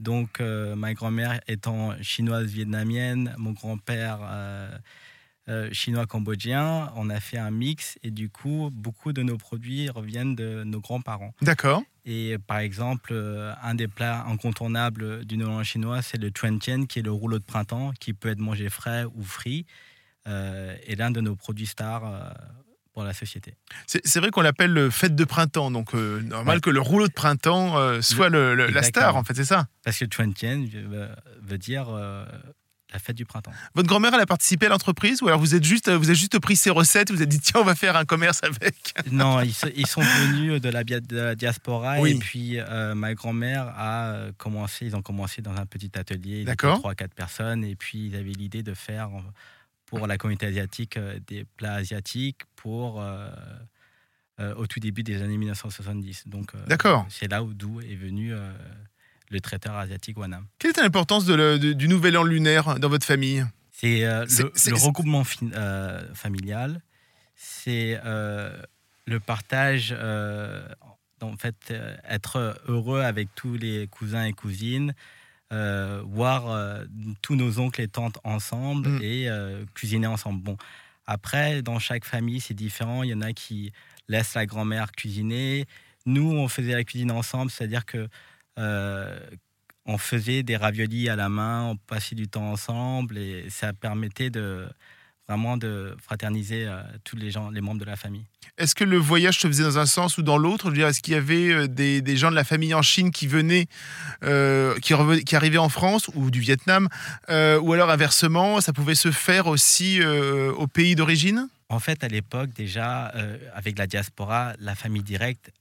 Donc, 0.00 0.40
euh, 0.40 0.74
ma 0.74 0.94
grand-mère 0.94 1.40
étant 1.46 1.92
chinoise 2.00 2.46
vietnamienne, 2.46 3.34
mon 3.36 3.52
grand-père 3.52 4.20
euh, 4.22 4.70
euh, 5.48 5.68
chinois 5.72 6.06
cambodgien, 6.06 6.90
on 6.96 7.10
a 7.10 7.20
fait 7.20 7.36
un 7.36 7.50
mix 7.50 7.98
et 8.02 8.10
du 8.10 8.30
coup, 8.30 8.70
beaucoup 8.72 9.12
de 9.12 9.22
nos 9.22 9.36
produits 9.36 9.90
reviennent 9.90 10.34
de 10.34 10.64
nos 10.64 10.80
grands-parents. 10.80 11.34
D'accord. 11.42 11.82
Et 12.06 12.38
par 12.38 12.58
exemple, 12.58 13.14
un 13.62 13.74
des 13.74 13.88
plats 13.88 14.24
incontournables 14.24 15.26
du 15.26 15.36
Nouvel 15.36 15.54
An 15.54 15.64
chinois, 15.64 16.00
c'est 16.00 16.16
le 16.16 16.30
Chuan 16.34 16.58
Tien, 16.58 16.86
qui 16.86 17.00
est 17.00 17.02
le 17.02 17.12
rouleau 17.12 17.38
de 17.38 17.44
printemps, 17.44 17.92
qui 18.00 18.14
peut 18.14 18.30
être 18.30 18.38
mangé 18.38 18.70
frais 18.70 19.04
ou 19.04 19.22
frit, 19.22 19.66
et 20.26 20.96
l'un 20.96 21.10
de 21.10 21.20
nos 21.20 21.36
produits 21.36 21.66
stars 21.66 22.34
pour 22.92 23.04
la 23.04 23.12
société. 23.12 23.54
C'est 23.86 24.18
vrai 24.20 24.30
qu'on 24.30 24.40
l'appelle 24.40 24.72
le 24.72 24.90
fête 24.90 25.14
de 25.14 25.24
printemps. 25.24 25.70
Donc, 25.70 25.94
euh, 25.94 26.20
normal 26.22 26.56
Ouais. 26.56 26.60
que 26.60 26.70
le 26.70 26.80
rouleau 26.80 27.06
de 27.06 27.12
printemps 27.12 27.78
euh, 27.78 28.00
soit 28.02 28.28
le- 28.28 28.54
le- 28.54 28.66
la 28.66 28.82
star, 28.82 29.14
en 29.16 29.22
fait, 29.24 29.34
c'est 29.34 29.44
ça 29.44 29.68
Parce 29.84 29.98
que 29.98 30.06
Chuan 30.12 30.34
Tien 30.34 30.64
veut, 31.42 31.58
dire 31.58 31.86
euh, 31.88 32.24
la 32.92 32.98
fête 32.98 33.14
du 33.14 33.24
printemps. 33.24 33.52
Votre 33.76 33.86
grand-mère, 33.88 34.12
elle 34.14 34.20
a 34.20 34.26
participé 34.26 34.66
à 34.66 34.68
l'entreprise 34.70 35.22
Ou 35.22 35.28
alors 35.28 35.38
vous, 35.38 35.54
êtes 35.54 35.62
juste, 35.62 35.88
vous 35.88 36.08
avez 36.08 36.16
juste 36.18 36.36
pris 36.40 36.56
ses 36.56 36.70
recettes, 36.70 37.10
vous 37.10 37.16
vous 37.18 37.22
êtes 37.22 37.28
dit, 37.28 37.38
tiens, 37.38 37.60
on 37.60 37.64
va 37.64 37.76
faire 37.76 37.96
un 37.96 38.04
commerce 38.04 38.40
avec? 38.42 38.92
Non, 39.12 39.40
ils, 39.42 39.54
sont 39.86 40.00
venus 40.00 40.60
de 40.60 40.68
la, 40.68 40.82
bia- 40.82 40.98
de 41.00 41.16
la 41.16 41.34
diaspora, 41.36 42.00
Oui. 42.00 42.10
et 42.12 42.18
puis 42.18 42.58
ma 42.96 43.14
grand-mère 43.14 43.72
a 43.76 44.32
commencé, 44.36 44.86
ils 44.86 44.96
ont 44.96 45.02
commencé 45.02 45.40
dans 45.42 45.54
un 45.54 45.66
petit 45.66 45.92
atelier, 45.96 46.38
ils 46.38 46.40
étaient 46.42 46.46
D'accord. 46.50 46.80
3-4 46.80 47.14
personnes, 47.14 47.62
et 47.64 47.76
puis 47.76 48.06
ils 48.08 48.16
avaient 48.16 48.32
l'idée 48.32 48.64
de 48.64 48.74
faire 48.74 49.10
pour 49.90 50.06
la 50.06 50.16
communauté 50.16 50.46
asiatique 50.46 50.96
euh, 50.96 51.18
des 51.26 51.44
plats 51.56 51.74
asiatiques 51.74 52.42
pour 52.56 53.02
euh, 53.02 53.28
euh, 54.38 54.54
au 54.54 54.66
tout 54.66 54.80
début 54.80 55.02
des 55.02 55.20
années 55.20 55.36
1970. 55.36 56.28
Donc 56.28 56.52
D'accord. 56.66 57.06
c'est 57.10 57.28
là 57.28 57.42
où 57.42 57.52
d'où 57.52 57.80
est 57.80 57.96
venu 57.96 58.32
le 59.28 59.40
traiteur 59.40 59.74
asiatique 59.74 60.16
Wanam. 60.16 60.46
Quelle 60.58 60.70
était 60.70 60.82
l'importance 60.82 61.24
de 61.26 61.34
le- 61.34 61.58
de- 61.58 61.72
du 61.72 61.88
nouvel 61.88 62.16
an 62.16 62.22
lunaire 62.22 62.78
dans 62.78 62.88
votre 62.88 63.04
famille? 63.06 63.44
C'est 63.72 64.04
euh, 64.04 64.24
le, 64.26 64.74
regroupement 64.74 65.22
euh, 65.54 66.14
familial, 66.14 66.80
c'est 67.34 67.98
euh, 68.04 68.62
le 69.06 69.20
partage, 69.20 69.92
en 69.92 71.36
fait, 71.36 71.74
être 72.08 72.60
heureux 72.68 73.00
avec 73.02 73.28
tous 73.34 73.54
les 73.54 73.86
cousins 73.88 74.24
et 74.24 74.32
cousines, 74.32 74.94
euh, 75.52 76.02
voir 76.06 76.50
euh, 76.50 76.84
tous 77.22 77.34
nos 77.34 77.58
oncles 77.58 77.80
et 77.80 77.88
tantes 77.88 78.18
ensemble 78.24 78.88
Mm. 78.88 79.02
et 79.02 79.28
euh, 79.28 79.64
cuisiner 79.74 80.06
ensemble. 80.06 80.42
Bon, 80.42 80.56
après, 81.06 81.62
dans 81.62 81.78
chaque 81.78 82.04
famille, 82.04 82.40
c'est 82.40 82.54
différent. 82.54 83.02
Il 83.02 83.10
y 83.10 83.14
en 83.14 83.20
a 83.20 83.32
qui 83.32 83.72
laissent 84.08 84.34
la 84.34 84.46
grand-mère 84.46 84.92
cuisiner. 84.92 85.66
Nous, 86.06 86.30
on 86.30 86.48
faisait 86.48 86.72
la 86.74 86.84
cuisine 86.84 87.10
ensemble, 87.10 87.50
c'est-à-dire 87.50 87.84
que 87.84 88.08
on 89.86 89.98
faisait 89.98 90.42
des 90.42 90.56
raviolis 90.56 91.08
à 91.08 91.16
la 91.16 91.28
main, 91.28 91.64
on 91.64 91.76
passait 91.76 92.14
du 92.14 92.28
temps 92.28 92.52
ensemble 92.52 93.16
et 93.18 93.48
ça 93.48 93.72
permettait 93.72 94.28
de 94.30 94.68
vraiment 95.30 95.56
de 95.56 95.96
fraterniser 96.02 96.66
euh, 96.66 96.82
tous 97.04 97.16
les 97.16 97.30
gens, 97.30 97.50
les 97.50 97.60
membres 97.60 97.80
de 97.80 97.84
la 97.84 97.96
famille. 97.96 98.26
Est-ce 98.58 98.74
que 98.74 98.84
le 98.84 98.96
voyage 98.98 99.38
se 99.38 99.46
faisait 99.46 99.62
dans 99.62 99.78
un 99.78 99.86
sens 99.86 100.18
ou 100.18 100.22
dans 100.22 100.36
l'autre? 100.36 100.66
Je 100.66 100.70
veux 100.70 100.76
dire, 100.76 100.88
Est-ce 100.88 101.00
qu'il 101.00 101.14
y 101.14 101.16
avait 101.16 101.50
euh, 101.50 101.66
des, 101.68 102.02
des 102.02 102.16
gens 102.16 102.30
de 102.30 102.34
la 102.34 102.44
famille 102.44 102.74
en 102.74 102.82
Chine 102.82 103.10
qui 103.10 103.26
venaient, 103.26 103.66
euh, 104.24 104.78
qui, 104.80 105.36
arrivaient 105.36 105.58
en 105.58 105.68
France 105.68 106.10
ou 106.14 106.30
du 106.30 106.40
Vietnam 106.40 106.88
euh, 107.28 107.60
Ou 107.60 107.72
alors 107.72 107.90
inversement, 107.90 108.60
ça 108.60 108.72
pouvait 108.72 108.94
se 108.94 109.10
faire 109.10 109.46
aussi 109.46 110.00
au 110.02 110.66
pays 110.66 110.94
d'origine? 110.94 111.48
En 111.68 111.78
fait, 111.78 112.02
à 112.02 112.08
l'époque, 112.08 112.50
déjà, 112.50 113.12
avec 113.54 113.78
la 113.78 113.86
diaspora, 113.86 114.54
la 114.58 114.74
famille 114.74 115.02
directe, 115.02 115.52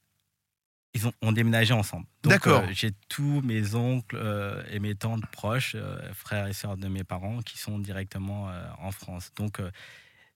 ils 0.93 1.07
ont, 1.07 1.13
ont 1.21 1.31
déménagé 1.31 1.73
ensemble. 1.73 2.05
D'accord. 2.23 2.63
euh, 2.63 2.71
j'ai 2.71 2.91
tous 3.09 3.41
mes 3.41 3.75
oncles 3.75 4.17
euh, 4.19 4.63
et 4.71 4.79
mes 4.79 4.95
tantes 4.95 5.25
proches, 5.27 5.73
euh, 5.75 5.97
frères 6.13 6.47
et 6.47 6.53
sœurs 6.53 6.77
de 6.77 6.87
mes 6.87 7.03
parents, 7.03 7.41
qui 7.41 7.57
sont 7.57 7.77
directement 7.79 8.49
en 8.81 8.91
France. 8.91 9.31
Donc, 9.37 9.59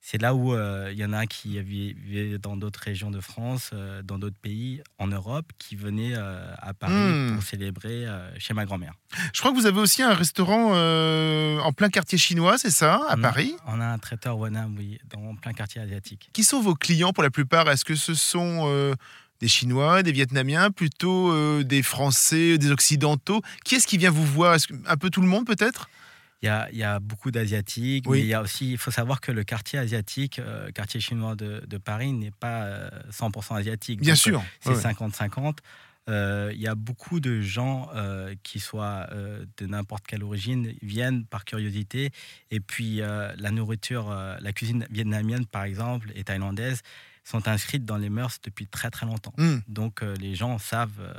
c'est 0.06 0.22
là 0.22 0.36
où 0.36 0.54
il 0.92 0.98
y 0.98 1.06
en 1.06 1.14
a 1.14 1.26
qui 1.28 1.58
vi- 1.62 1.94
vivaient 1.94 2.38
dans 2.38 2.58
d'autres 2.58 2.82
régions 2.82 3.10
de 3.10 3.22
France, 3.22 3.72
dans 4.04 4.20
d'autres 4.20 4.38
pays 4.42 4.82
en 5.00 5.08
Europe, 5.08 5.46
qui 5.58 5.78
venaient 5.78 6.14
à 6.16 6.74
Paris 6.74 6.94
Hmm. 6.94 7.36
pour 7.36 7.44
célébrer 7.44 8.06
chez 8.38 8.54
ma 8.54 8.66
grand-mère. 8.66 8.94
Je 9.34 9.40
crois 9.40 9.52
que 9.52 9.56
vous 9.58 9.66
avez 9.66 9.80
aussi 9.80 10.04
un 10.04 10.14
restaurant 10.14 10.74
en 10.74 11.72
plein 11.72 11.90
quartier 11.90 12.18
chinois, 12.18 12.58
c'est 12.58 12.70
ça, 12.70 12.96
à 13.08 13.16
On 13.16 13.24
a- 13.24 13.30
Paris? 13.30 13.56
On 13.66 13.80
a 13.80 13.86
un 13.86 13.98
traiteur 13.98 14.38
Wanam, 14.38 14.76
oui, 14.78 15.00
dans 15.10 15.36
plein 15.36 15.54
quartier 15.54 15.80
asiatique. 15.82 16.30
Qui 16.34 16.44
sont 16.44 16.62
vos 16.62 16.76
clients 16.76 17.14
pour 17.14 17.24
la 17.24 17.30
plupart? 17.32 17.70
Est-ce 17.70 17.86
que 17.86 17.96
ce 17.96 18.14
sont 18.14 18.94
des 19.44 19.50
Chinois, 19.50 20.04
des 20.04 20.14
Vietnamiens, 20.14 20.72
plutôt 20.72 21.30
euh, 21.34 21.64
des 21.64 21.84
Français, 21.84 22.58
des 22.58 22.72
Occidentaux 22.72 23.42
Qui 23.66 23.76
est-ce 23.76 23.88
qui 23.88 23.98
vient 23.98 24.10
vous 24.10 24.26
voir? 24.26 24.56
Un 24.88 24.96
peu 24.96 25.10
tout 25.10 25.20
le 25.22 25.28
monde 25.28 25.46
peut-être? 25.46 25.90
Il 26.42 26.46
y 26.46 26.50
a, 26.50 26.70
il 26.72 26.78
y 26.78 26.84
a 26.84 27.00
beaucoup 27.00 27.30
d'Asiatiques, 27.30 28.06
Oui. 28.08 28.20
mais 28.20 28.24
il 28.24 28.30
y 28.30 28.34
a 28.34 28.42
aussi, 28.42 28.72
il 28.72 28.78
faut 28.78 28.92
savoir 28.92 29.20
que 29.20 29.34
le 29.34 29.44
quartier 29.44 29.80
asiatique, 29.80 30.40
euh, 30.40 30.72
quartier 30.72 31.02
chinois 31.02 31.36
de, 31.36 31.62
de 31.68 31.78
Paris, 31.78 32.14
n'est 32.14 32.32
pas 32.32 32.64
euh, 32.64 32.90
100% 33.12 33.58
asiatique. 33.58 34.00
Bien 34.00 34.14
Donc, 34.14 34.18
sûr. 34.20 34.40
euh, 34.40 34.44
C'est 34.62 34.70
ouais, 34.70 34.94
ouais. 34.94 35.10
50-50. 35.10 35.58
Euh, 36.10 36.52
Il 36.54 36.62
y 36.62 36.68
a 36.68 36.76
beaucoup 36.76 37.20
de 37.22 37.42
gens 37.42 37.90
euh, 37.96 38.36
qui 38.44 38.60
soient 38.62 39.08
euh, 39.12 39.46
de 39.58 39.68
n'importe 39.68 40.06
quelle 40.08 40.24
origine 40.24 40.74
viennent 40.82 41.26
par 41.26 41.44
curiosité. 41.46 42.12
Et 42.52 42.60
puis 42.62 43.02
euh, 43.02 43.32
la 43.38 43.52
nourriture, 43.52 44.10
euh, 44.12 44.36
la 44.42 44.52
cuisine 44.54 44.86
vietnamienne 44.90 45.46
par 45.46 45.64
exemple 45.64 46.12
et 46.16 46.24
thaïlandaise 46.26 46.82
sont 47.24 47.48
inscrites 47.48 47.86
dans 47.86 47.98
les 47.98 48.10
mœurs 48.10 48.40
depuis 48.44 48.68
très 48.68 48.90
très 48.90 49.06
longtemps. 49.06 49.34
Hmm. 49.38 49.60
Donc 49.68 50.04
euh, 50.04 50.16
les 50.16 50.36
gens 50.36 50.58
savent, 50.58 51.00
euh, 51.00 51.14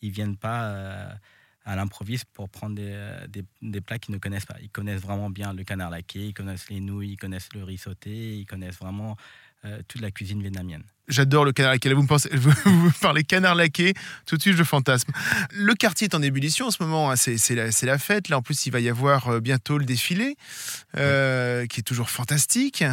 ils 0.00 0.10
viennent 0.10 0.36
pas 0.36 0.64
euh, 0.64 1.14
à 1.64 1.76
l'improviste 1.76 2.26
pour 2.32 2.48
prendre 2.48 2.76
des, 2.76 3.16
des, 3.28 3.44
des 3.62 3.80
plats 3.80 3.98
qu'ils 3.98 4.14
ne 4.14 4.18
connaissent 4.18 4.46
pas. 4.46 4.56
Ils 4.62 4.70
connaissent 4.70 5.02
vraiment 5.02 5.30
bien 5.30 5.52
le 5.52 5.64
canard 5.64 5.90
laqué, 5.90 6.26
ils 6.28 6.34
connaissent 6.34 6.68
les 6.70 6.80
nouilles, 6.80 7.12
ils 7.12 7.16
connaissent 7.16 7.52
le 7.54 7.64
riz 7.64 7.78
sauté, 7.78 8.38
ils 8.38 8.46
connaissent 8.46 8.78
vraiment 8.78 9.16
euh, 9.66 9.80
toute 9.88 10.02
la 10.02 10.10
cuisine 10.10 10.42
vietnamienne. 10.42 10.82
J'adore 11.08 11.46
le 11.46 11.52
canard 11.52 11.72
laqué. 11.72 11.88
Là, 11.88 11.94
vous 11.94 12.02
me, 12.02 12.06
pensez, 12.06 12.28
vous, 12.36 12.92
parlez 13.00 13.24
canard 13.24 13.54
laqué, 13.54 13.94
tout 14.26 14.36
de 14.36 14.42
suite 14.42 14.56
je 14.56 14.62
fantasme. 14.62 15.10
Le 15.52 15.74
quartier 15.74 16.06
est 16.06 16.14
en 16.14 16.20
ébullition 16.20 16.66
en 16.66 16.70
ce 16.70 16.82
moment, 16.82 17.10
hein, 17.10 17.16
c'est 17.16 17.54
la, 17.54 17.98
fête. 17.98 18.28
Là, 18.28 18.36
en 18.36 18.42
plus, 18.42 18.66
il 18.66 18.70
va 18.72 18.80
y 18.80 18.90
avoir 18.90 19.40
bientôt 19.40 19.78
le 19.78 19.86
défilé, 19.86 20.36
euh, 20.98 21.66
qui 21.66 21.80
est 21.80 21.82
toujours 21.82 22.10
fantastique. 22.10 22.84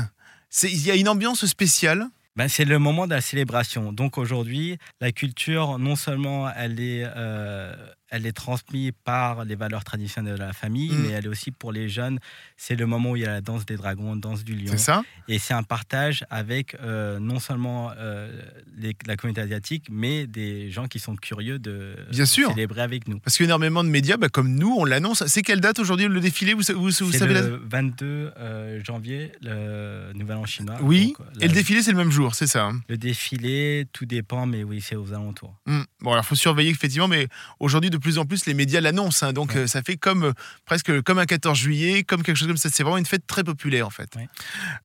Il 0.64 0.82
y 0.82 0.92
a 0.92 0.96
une 0.96 1.10
ambiance 1.10 1.46
spéciale. 1.46 2.08
Ben, 2.38 2.48
c'est 2.48 2.64
le 2.66 2.80
moment 2.80 3.08
de 3.08 3.14
la 3.14 3.22
célébration. 3.22 3.92
Donc 3.92 4.18
aujourd'hui, 4.18 4.78
la 5.02 5.12
culture, 5.12 5.78
non 5.80 5.96
seulement 5.98 6.50
elle 6.52 6.80
est, 6.80 7.04
euh, 7.06 7.76
elle 8.12 8.26
est 8.26 8.32
transmise 8.34 8.92
par 9.04 9.44
les 9.46 9.56
valeurs 9.56 9.84
traditionnelles 9.84 10.36
de 10.36 10.40
la 10.40 10.54
famille, 10.54 10.92
Mm. 10.92 11.02
mais 11.02 11.10
elle 11.10 11.26
est 11.26 11.30
aussi 11.30 11.50
pour 11.52 11.72
les 11.72 11.90
jeunes. 11.90 12.20
C'est 12.58 12.76
le 12.76 12.86
moment 12.86 13.12
où 13.12 13.16
il 13.16 13.24
y 13.24 13.26
a 13.26 13.32
la 13.32 13.42
danse 13.42 13.66
des 13.66 13.78
dragons, 13.78 14.16
danse 14.16 14.44
du 14.44 14.54
lion. 14.54 14.72
C'est 14.72 14.78
ça? 14.78 15.02
Et 15.28 15.40
c'est 15.40 15.54
un 15.54 15.64
partage 15.64 16.26
avec 16.30 16.76
euh, 16.82 17.20
non 17.20 17.40
seulement 17.40 17.92
euh, 17.98 18.30
les- 18.78 18.96
la 19.08 19.16
communauté 19.16 19.42
asiatique, 19.42 19.86
mais 19.90 20.28
des 20.28 20.70
gens 20.70 20.88
qui 20.88 21.00
sont 21.00 21.16
curieux 21.16 21.58
de 21.58 21.96
Bien 22.12 22.26
sûr. 22.26 22.50
célébrer 22.50 22.82
avec 22.82 23.08
nous. 23.08 23.20
Parce 23.20 23.38
qu'énormément 23.38 23.84
de 23.84 23.90
médias, 23.90 24.18
bah, 24.18 24.30
comme 24.30 24.54
nous, 24.56 24.76
on 24.78 24.86
l'annonce. 24.86 25.24
C'est 25.28 25.42
quelle 25.42 25.62
date 25.62 25.80
aujourd'hui 25.80 26.08
le 26.08 26.20
défilé? 26.20 26.54
Vous, 26.54 26.64
vous, 26.76 26.90
vous 26.90 27.12
savez 27.14 27.34
la 27.34 27.42
le 27.42 27.62
22 27.66 28.32
euh, 28.38 28.84
janvier, 28.84 29.32
le 29.42 30.12
Nouvel 30.14 30.38
An 30.38 30.46
chinois. 30.46 30.78
Oui. 30.82 31.14
Donc, 31.18 31.28
Et 31.38 31.42
le 31.44 31.48
la- 31.48 31.54
défilé, 31.54 31.82
c'est 31.82 31.92
le 31.92 31.98
même 31.98 32.12
jour, 32.12 32.36
c'est 32.36 32.48
ça 32.48 32.66
hein? 32.66 32.82
Le 32.90 32.98
défilé, 32.98 33.86
tout 33.94 34.06
dépend, 34.06 34.46
mais 34.46 34.64
oui, 34.64 34.82
c'est 34.82 34.96
aux 34.96 35.14
alentours. 35.14 35.56
Hmm. 35.66 35.82
Bon, 36.02 36.12
alors 36.12 36.26
faut 36.26 36.36
surveiller 36.36 36.72
effectivement, 36.72 37.08
mais 37.08 37.28
aujourd'hui 37.60 37.90
de 37.90 37.98
plus 38.02 38.18
en 38.18 38.26
plus 38.26 38.46
les 38.46 38.54
médias 38.54 38.82
l'annoncent, 38.82 39.26
hein, 39.26 39.32
donc 39.32 39.52
Ouais. 39.52 39.60
euh, 39.60 39.68
ça 39.68 39.82
fait 39.82 39.96
comme 39.96 40.26
euh, 40.26 40.34
presque 40.66 41.02
comme 41.04 41.20
un 41.20 41.26
14 41.26 41.58
juillet, 41.58 42.04
comme 42.04 42.22
quelque 42.24 42.36
chose 42.36 42.50
comme 42.50 42.58
ça. 42.58 42.70
C'est 42.70 42.84
vraiment 42.84 42.98
une 42.98 43.06
fête 43.06 43.26
très 43.26 43.46
populaire 43.46 43.88
en 43.88 43.92
fait. 43.92 44.10
Ouais. 44.18 44.28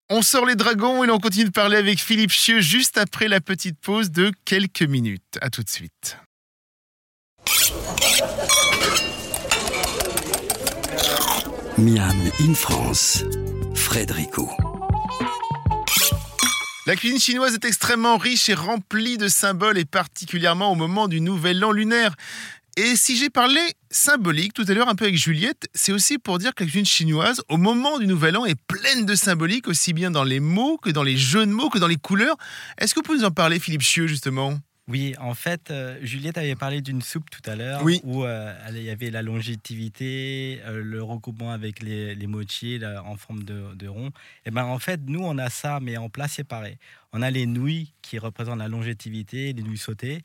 On 0.08 0.22
sort 0.22 0.46
les 0.46 0.54
dragons 0.54 1.02
et 1.02 1.08
l'on 1.08 1.18
continue 1.18 1.46
de 1.46 1.50
parler 1.50 1.76
avec 1.76 1.98
Philippe 2.00 2.30
Chieux 2.30 2.60
juste 2.60 2.96
après 2.98 3.26
la 3.26 3.40
petite 3.40 3.80
pause 3.80 4.12
de 4.12 4.30
quelques 4.44 4.82
minutes. 4.82 5.38
À 5.40 5.50
tout 5.50 5.64
de 5.64 5.68
suite. 5.68 6.16
Miam 11.78 12.16
in 12.40 12.54
France, 12.54 13.22
Frédérico. 13.74 14.50
La 16.86 16.94
cuisine 16.96 17.18
chinoise 17.18 17.54
est 17.54 17.64
extrêmement 17.64 18.16
riche 18.16 18.48
et 18.48 18.54
remplie 18.54 19.18
de 19.18 19.28
symboles 19.28 19.76
et 19.76 19.84
particulièrement 19.84 20.70
au 20.70 20.74
moment 20.76 21.08
du 21.08 21.20
nouvel 21.20 21.62
an 21.64 21.72
lunaire. 21.72 22.14
Et 22.78 22.94
si 22.94 23.16
j'ai 23.16 23.30
parlé 23.30 23.60
symbolique 23.90 24.52
tout 24.52 24.64
à 24.68 24.74
l'heure 24.74 24.88
un 24.88 24.94
peu 24.94 25.04
avec 25.04 25.16
Juliette, 25.16 25.66
c'est 25.74 25.92
aussi 25.92 26.18
pour 26.18 26.38
dire 26.38 26.54
que 26.54 26.62
la 26.62 26.68
cuisine 26.68 26.84
chinoise, 26.84 27.40
au 27.48 27.56
moment 27.56 27.98
du 27.98 28.06
nouvel 28.06 28.36
an, 28.36 28.44
est 28.44 28.60
pleine 28.66 29.06
de 29.06 29.14
symbolique, 29.14 29.66
aussi 29.66 29.94
bien 29.94 30.10
dans 30.10 30.24
les 30.24 30.40
mots 30.40 30.76
que 30.76 30.90
dans 30.90 31.02
les 31.02 31.16
jeux 31.16 31.46
de 31.46 31.50
mots, 31.52 31.70
que 31.70 31.78
dans 31.78 31.86
les 31.86 31.96
couleurs. 31.96 32.36
Est-ce 32.76 32.92
que 32.94 33.00
vous 33.00 33.04
pouvez 33.04 33.18
nous 33.18 33.24
en 33.24 33.30
parler, 33.30 33.58
Philippe 33.60 33.80
Chieux, 33.80 34.06
justement? 34.06 34.58
Oui, 34.88 35.14
en 35.18 35.32
fait, 35.34 35.70
euh, 35.70 35.98
Juliette 36.02 36.36
avait 36.38 36.54
parlé 36.54 36.80
d'une 36.82 37.00
soupe 37.02 37.28
tout 37.30 37.50
à 37.50 37.56
l'heure 37.56 37.82
Oui. 37.82 38.00
où 38.04 38.24
euh, 38.24 38.54
il 38.70 38.82
y 38.82 38.90
avait 38.90 39.10
la 39.10 39.22
longévité, 39.22 40.60
euh, 40.66 40.80
le 40.82 41.02
recoupement 41.02 41.50
avec 41.50 41.82
les, 41.82 42.14
les 42.14 42.26
mochis 42.26 42.78
là, 42.78 43.02
en 43.04 43.16
forme 43.16 43.42
de, 43.42 43.74
de 43.74 43.88
rond. 43.88 44.10
Et 44.44 44.50
ben 44.52 44.64
en 44.64 44.78
fait, 44.78 45.00
nous, 45.06 45.20
on 45.24 45.38
a 45.38 45.50
ça, 45.50 45.80
mais 45.80 45.96
en 45.96 46.08
plat 46.08 46.28
séparé. 46.28 46.78
On 47.12 47.22
a 47.22 47.30
les 47.30 47.46
nouilles 47.46 47.94
qui 48.02 48.18
représentent 48.18 48.58
la 48.60 48.68
longévité, 48.68 49.52
les 49.54 49.62
nouilles 49.62 49.76
sautées. 49.78 50.22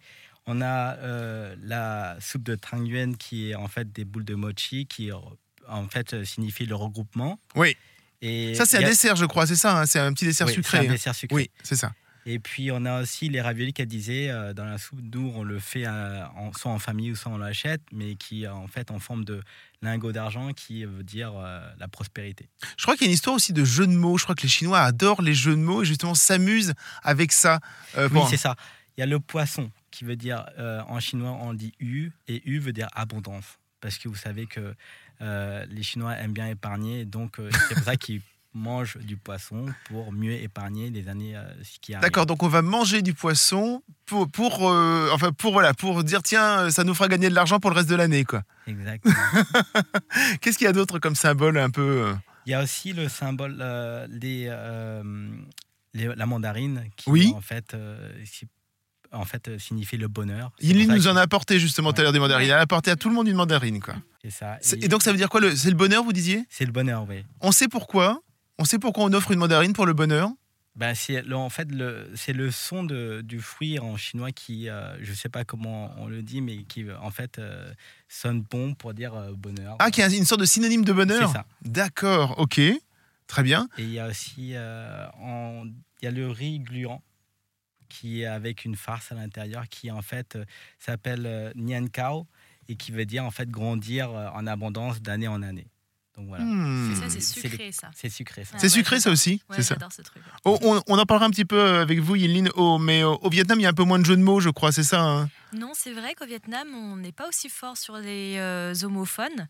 On 0.48 0.62
a 0.62 0.96
euh, 0.98 1.56
la 1.62 2.18
soupe 2.20 2.44
de 2.44 2.56
Trang 2.56 2.84
Yuan 2.84 3.16
qui 3.18 3.52
est 3.52 3.56
en 3.56 3.68
fait 3.68 3.92
des 3.92 4.06
boules 4.06 4.26
de 4.26 4.36
mochi 4.36 4.88
qui 4.88 5.12
en 5.12 5.88
fait 5.90 6.14
euh, 6.14 6.26
signifie 6.26 6.66
le 6.66 6.76
regroupement. 6.76 7.40
Oui. 7.56 7.78
Et 8.24 8.54
Ça, 8.56 8.66
c'est 8.66 8.78
un 8.78 8.84
a- 8.84 8.90
dessert, 8.90 9.16
je 9.16 9.26
crois, 9.26 9.48
c'est 9.48 9.56
ça 9.56 9.80
hein, 9.80 9.86
C'est 9.86 10.00
un 10.00 10.12
petit 10.14 10.26
dessert 10.26 10.48
oui, 10.48 10.54
sucré. 10.54 10.78
c'est 10.80 10.86
un 10.86 10.90
hein. 10.90 10.94
dessert 10.94 11.16
sucré. 11.16 11.36
Oui, 11.36 11.52
c'est 11.64 11.76
ça. 11.76 11.94
Et 12.28 12.38
puis 12.38 12.72
on 12.72 12.86
a 12.86 13.02
aussi 13.02 13.30
les 13.30 13.42
raviolis 13.42 13.74
qu'elle 13.74 13.88
disait 13.88 14.30
euh, 14.30 14.54
dans 14.54 14.66
la 14.66 14.78
soupe. 14.78 15.00
Nous, 15.02 15.32
on 15.36 15.44
le 15.44 15.60
fait 15.60 15.88
en- 15.88 16.54
soit 16.54 16.72
en 16.72 16.78
famille 16.78 17.12
ou 17.12 17.16
soit 17.16 17.32
on 17.32 17.38
l'achète, 17.40 17.82
mais 17.92 18.14
qui 18.16 18.48
en 18.48 18.68
fait 18.68 18.92
en 18.92 19.00
forme 19.00 19.26
de 19.26 19.42
lingot 19.82 20.12
d'argent 20.12 20.54
qui 20.54 20.86
veut 20.86 21.04
dire 21.04 21.34
euh, 21.36 21.68
la 21.80 21.88
prospérité. 21.88 22.48
Je 22.78 22.84
crois 22.84 22.96
qu'il 22.96 23.06
y 23.06 23.08
a 23.08 23.10
une 23.10 23.16
histoire 23.16 23.36
aussi 23.36 23.54
de 23.54 23.64
jeux 23.66 23.88
de 23.88 23.94
mots. 23.94 24.20
Je 24.20 24.24
crois 24.26 24.36
que 24.36 24.44
les 24.44 24.50
Chinois 24.50 24.82
adorent 24.82 25.24
les 25.24 25.34
jeux 25.34 25.56
de 25.56 25.62
mots 25.62 25.82
et 25.82 25.86
justement 25.86 26.14
s'amusent 26.14 26.74
avec 27.02 27.32
ça. 27.32 27.60
Euh, 27.98 28.08
Oui, 28.10 28.14
bon, 28.14 28.28
c'est 28.28 28.38
ça. 28.38 28.56
Il 28.98 29.02
y 29.02 29.04
a 29.04 29.08
le 29.08 29.20
poisson 29.20 29.72
qui 29.90 30.04
veut 30.06 30.16
dire 30.16 30.46
euh, 30.60 30.82
en 30.88 31.00
chinois 31.00 31.32
on 31.42 31.54
dit 31.54 31.74
u 31.80 32.12
et 32.28 32.42
u 32.46 32.60
veut 32.60 32.74
dire 32.74 32.88
abondance 32.94 33.58
parce 33.80 33.98
que 33.98 34.08
vous 34.10 34.16
savez 34.16 34.46
que 34.46 34.74
euh, 35.22 35.66
les 35.70 35.84
Chinois 35.84 36.14
aiment 36.18 36.34
bien 36.34 36.48
épargner, 36.48 37.06
donc 37.06 37.40
euh, 37.40 37.50
c'est 37.68 37.76
pour 37.76 37.84
ça 37.84 37.96
qu'ils 37.96 38.22
mangent 38.54 38.98
du 38.98 39.16
poisson 39.18 39.66
pour 39.86 40.12
mieux 40.12 40.34
épargner 40.34 40.90
les 40.90 41.08
années 41.08 41.36
qui 41.82 41.94
arrivent. 41.94 42.02
D'accord, 42.04 42.26
donc 42.26 42.44
on 42.44 42.48
va 42.48 42.62
manger 42.62 43.02
du 43.02 43.14
poisson 43.14 43.82
pour, 44.06 44.30
pour, 44.30 44.62
enfin 44.64 45.32
pour, 45.32 45.54
voilà, 45.54 45.74
pour 45.74 46.04
dire 46.04 46.22
tiens, 46.22 46.70
ça 46.70 46.84
nous 46.84 46.94
fera 46.94 47.08
gagner 47.08 47.30
de 47.30 47.34
l'argent 47.36 47.60
pour 47.60 47.70
le 47.72 47.78
reste 47.78 47.90
de 47.90 47.96
l'année. 47.96 48.26
quoi. 48.26 48.44
Exactement. 48.68 49.16
Qu'est-ce 50.42 50.58
qu'il 50.58 50.66
y 50.66 50.70
a 50.70 50.74
d'autre 50.74 51.00
comme 51.00 51.16
symbole 51.16 51.58
un 51.58 51.70
peu 51.70 52.14
Il 52.46 52.52
y 52.52 52.54
a 52.54 52.62
aussi 52.62 52.92
le 52.94 53.08
symbole 53.10 53.58
des, 54.10 54.54
les- 55.94 56.16
la 56.16 56.26
mandarine 56.26 56.84
qui 56.98 57.10
Oui. 57.10 57.34
en 57.36 57.42
fait, 57.42 57.76
en 59.12 59.26
fait 59.26 59.48
euh, 59.48 59.60
signifie 59.60 59.98
le 59.98 60.08
bonheur. 60.08 60.52
Ça 60.62 60.74
nous 60.74 61.08
en 61.08 61.16
a 61.16 61.22
apporté 61.22 61.60
justement 61.60 61.94
tout 61.94 62.02
à 62.02 62.04
l'heure 62.04 62.14
des 62.14 62.20
mandarines. 62.20 62.48
Elle 62.48 62.54
a 62.54 62.60
apporté 62.62 62.92
à 62.92 62.96
tout 62.96 63.10
le 63.10 63.16
monde 63.16 63.28
une 63.28 63.36
mandarine. 63.36 63.80
Quoi. 63.80 63.96
C'est 64.24 64.30
ça. 64.32 64.58
Et 64.74 64.86
Et 64.86 64.88
donc 64.88 65.04
ça 65.04 65.12
veut 65.12 65.18
dire 65.18 65.30
quoi 65.30 65.42
le- 65.42 65.56
C'est 65.56 65.70
le 65.70 65.76
bonheur, 65.76 66.04
vous 66.04 66.14
disiez? 66.14 66.44
C'est 66.50 66.66
le 66.66 66.72
bonheur, 66.72 67.06
oui. 67.10 67.24
On 67.42 67.52
sait 67.52 67.68
pourquoi 67.68 68.22
On 68.60 68.66
sait 68.66 68.80
pourquoi 68.80 69.04
on 69.06 69.14
offre 69.14 69.32
une 69.32 69.40
mandarine 69.40 69.74
pour 69.74 69.86
le 69.86 69.94
bonheur 69.94 70.30
Ben, 70.76 70.94
c'est 70.96 71.22
le- 71.24 71.36
en 71.36 71.50
fait 71.50 71.70
le, 71.72 72.10
c'est 72.16 72.32
le 72.34 72.50
son 72.52 72.84
de, 72.84 73.22
du 73.22 73.40
fruit 73.42 73.80
en 73.80 73.98
chinois 73.98 74.32
qui, 74.32 74.70
euh, 74.70 74.96
je 75.02 75.14
sais 75.14 75.30
pas 75.30 75.44
comment 75.44 75.92
on 75.98 76.08
le 76.08 76.22
dit, 76.22 76.42
mais 76.42 76.64
qui 76.64 76.86
en 77.02 77.12
fait 77.12 77.40
euh, 77.40 77.74
sonne 78.08 78.42
bon 78.50 78.74
pour 78.74 78.94
dire 78.94 79.14
euh, 79.16 79.34
bonheur. 79.34 79.76
Ah, 79.80 79.92
qui 79.92 80.02
est 80.02 80.18
une 80.18 80.26
sorte 80.26 80.42
de 80.42 80.46
synonyme 80.46 80.86
de 80.86 80.94
bonheur? 80.94 81.28
C'est 81.30 81.34
ça. 81.38 81.46
D'accord, 81.64 82.36
ok. 82.40 82.62
Très 83.28 83.44
bien. 83.44 83.68
Et 83.78 83.84
il 83.84 83.92
y 83.92 84.00
a 84.00 84.08
aussi 84.08 84.52
euh, 84.54 85.08
en- 85.20 85.64
il 86.02 86.06
y 86.06 86.08
a 86.08 86.12
le 86.12 86.30
riz 86.30 86.60
gluant 86.60 87.02
qui 87.92 88.22
est 88.22 88.26
avec 88.26 88.66
une 88.66 88.76
farce 88.76 89.12
à 89.12 89.16
l'intérieur 89.16 89.68
qui 89.70 89.92
en 89.92 90.02
fait 90.02 90.36
euh, 90.36 90.46
s'appelle 90.80 91.26
euh, 91.26 91.52
Nian 91.56 91.88
Kao 91.88 92.26
et 92.70 92.76
qui 92.76 92.92
veut 92.92 93.06
dire 93.06 93.24
en 93.26 93.32
fait 93.32 93.50
grandir 93.50 94.10
euh, 94.12 94.30
en 94.34 94.48
abondance 94.48 95.02
d'année 95.02 95.28
en 95.28 95.42
année. 95.42 95.68
Donc 96.18 96.28
voilà, 96.28 96.44
Hmm. 96.44 96.94
C'est 97.10 97.22
sucré, 97.22 97.72
ça. 97.72 97.90
c'est 97.96 98.10
sucré 98.10 98.44
ça. 98.44 98.52
Ah 98.56 98.58
C'est 98.60 98.66
ouais, 98.68 98.70
sucré 98.70 99.00
ça 99.00 99.10
aussi 99.12 99.42
Ouais, 99.50 99.56
C'est 99.56 99.64
ça. 99.64 99.76
j'adore 99.76 99.92
ce 99.94 100.02
truc. 100.02 100.22
Oh, 100.44 100.58
on, 100.62 100.82
on 100.88 100.98
en 101.00 101.06
parlera 101.06 101.26
un 101.28 101.30
petit 101.30 101.46
peu 101.46 101.62
avec 101.80 102.00
vous, 102.00 102.16
Yinlin. 102.18 102.50
Oh, 102.56 102.78
mais 102.80 103.02
au 103.04 103.30
Vietnam, 103.30 103.60
il 103.60 103.64
y 103.64 103.66
a 103.66 103.70
un 103.70 103.74
peu 103.74 103.84
moins 103.86 103.98
de 104.00 104.06
jeux 104.06 104.18
de 104.18 104.22
mots, 104.22 104.42
je 104.42 104.50
crois, 104.50 104.72
c'est 104.74 104.84
ça 104.84 105.02
hein? 105.02 105.30
Non, 105.54 105.72
c'est 105.74 105.94
vrai 105.94 106.14
qu'au 106.16 106.26
Vietnam, 106.26 106.68
on 106.76 106.98
n'est 106.98 107.12
pas 107.14 107.28
aussi 107.30 107.48
fort 107.50 107.78
sur 107.78 107.98
les 107.98 108.36
euh, 108.38 108.74
homophones. 108.84 109.48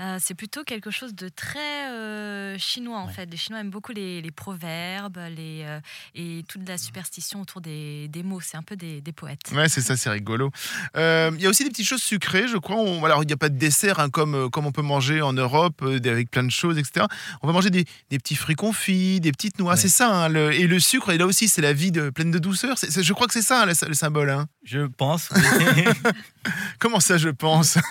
Euh, 0.00 0.16
c'est 0.18 0.34
plutôt 0.34 0.64
quelque 0.64 0.90
chose 0.90 1.14
de 1.14 1.28
très 1.28 1.90
euh, 1.90 2.56
chinois 2.58 2.98
en 3.00 3.06
Ouais. 3.06 3.12
fait. 3.12 3.26
Les 3.26 3.36
Chinois 3.36 3.60
aiment 3.60 3.70
beaucoup 3.70 3.92
les, 3.92 4.22
les 4.22 4.30
proverbes 4.30 5.18
les, 5.36 5.62
euh, 5.66 5.78
et 6.14 6.42
toute 6.48 6.66
la 6.66 6.78
superstition 6.78 7.40
autour 7.42 7.60
des, 7.60 8.08
des 8.08 8.22
mots. 8.22 8.40
C'est 8.40 8.56
un 8.56 8.62
peu 8.62 8.76
des, 8.76 9.00
des 9.02 9.12
poètes. 9.12 9.40
Ouais, 9.52 9.68
c'est 9.68 9.82
ça, 9.82 9.96
c'est 9.98 10.08
rigolo. 10.10 10.50
Euh, 10.96 11.30
Il 11.34 11.42
y 11.42 11.46
a 11.46 11.50
aussi 11.50 11.64
des 11.64 11.70
petites 11.70 11.86
choses 11.86 12.02
sucrées, 12.02 12.48
je 12.48 12.56
crois. 12.56 12.76
On- 12.76 13.04
alors, 13.04 13.22
il 13.22 13.26
n'y 13.26 13.32
a 13.32 13.36
pas 13.36 13.50
de 13.50 13.58
dessert 13.58 13.98
hein, 14.00 14.08
comme, 14.10 14.48
comme 14.50 14.64
on 14.66 14.72
peut 14.72 14.80
manger 14.82 15.20
en 15.20 15.32
Europe, 15.34 15.82
avec 15.82 16.30
plein 16.30 16.44
de 16.44 16.50
choses, 16.50 16.78
etc. 16.78 17.04
On 17.42 17.46
va 17.46 17.52
manger 17.52 17.68
des, 17.70 17.84
des 18.10 18.18
petits 18.18 18.36
fruits 18.36 18.56
confits, 18.56 19.20
des 19.20 19.32
petites 19.32 19.58
noix, 19.58 19.72
Ouais. 19.74 19.78
c'est 19.78 19.88
ça. 19.88 20.08
hein, 20.24 20.28
le- 20.28 20.52
et 20.52 20.66
le 20.66 20.80
sucre, 20.80 21.10
et 21.10 21.18
là 21.18 21.26
aussi, 21.26 21.46
c'est 21.48 21.60
la 21.62 21.72
vie 21.74 21.92
de, 21.92 22.08
pleine 22.10 22.30
de 22.30 22.38
douceur. 22.38 22.76
Je 22.82 23.12
crois 23.12 23.26
que 23.26 23.34
c'est 23.34 23.42
ça, 23.42 23.66
le, 23.66 23.72
le 23.86 23.94
symbole. 23.94 24.30
hein. 24.30 24.46
Je 24.64 24.86
pense. 24.86 25.28
oui. 25.76 25.84
Comment 26.78 27.00
ça, 27.00 27.18
je 27.18 27.28
pense? 27.28 27.76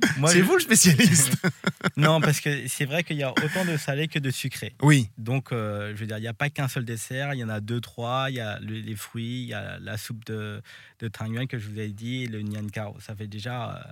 C'est 0.26 0.38
je- 0.38 0.42
vous 0.44 0.54
le 0.54 0.60
spécialiste 0.60 1.32
Non, 1.96 2.20
parce 2.20 2.40
que 2.40 2.68
c'est 2.68 2.84
vrai 2.84 3.02
qu'il 3.04 3.16
y 3.16 3.22
a 3.22 3.30
autant 3.30 3.64
de 3.64 3.76
salé 3.76 4.08
que 4.08 4.18
de 4.18 4.30
sucré. 4.30 4.74
Oui. 4.82 5.08
Donc, 5.16 5.52
euh, 5.52 5.92
je 5.94 6.00
veux 6.00 6.06
dire, 6.06 6.18
il 6.18 6.22
n'y 6.22 6.28
a 6.28 6.34
pas 6.34 6.50
qu'un 6.50 6.68
seul 6.68 6.84
dessert, 6.84 7.32
il 7.32 7.38
y 7.38 7.44
en 7.44 7.48
a 7.48 7.60
deux, 7.60 7.80
trois. 7.80 8.26
Il 8.30 8.36
y 8.36 8.40
a 8.40 8.58
le- 8.60 8.80
les 8.80 8.96
fruits, 8.96 9.42
il 9.42 9.48
y 9.48 9.54
a 9.54 9.78
la 9.78 9.96
soupe 9.96 10.24
de, 10.26 10.60
de 10.98 11.08
que 11.46 11.58
je 11.58 11.68
vous 11.68 11.78
ai 11.80 11.88
dit, 11.88 12.26
le 12.26 12.42
Nian 12.42 12.66
Kao. 12.66 12.96
Ça 13.00 13.14
fait 13.16 13.26
déjà 13.26 13.76
euh, 13.76 13.82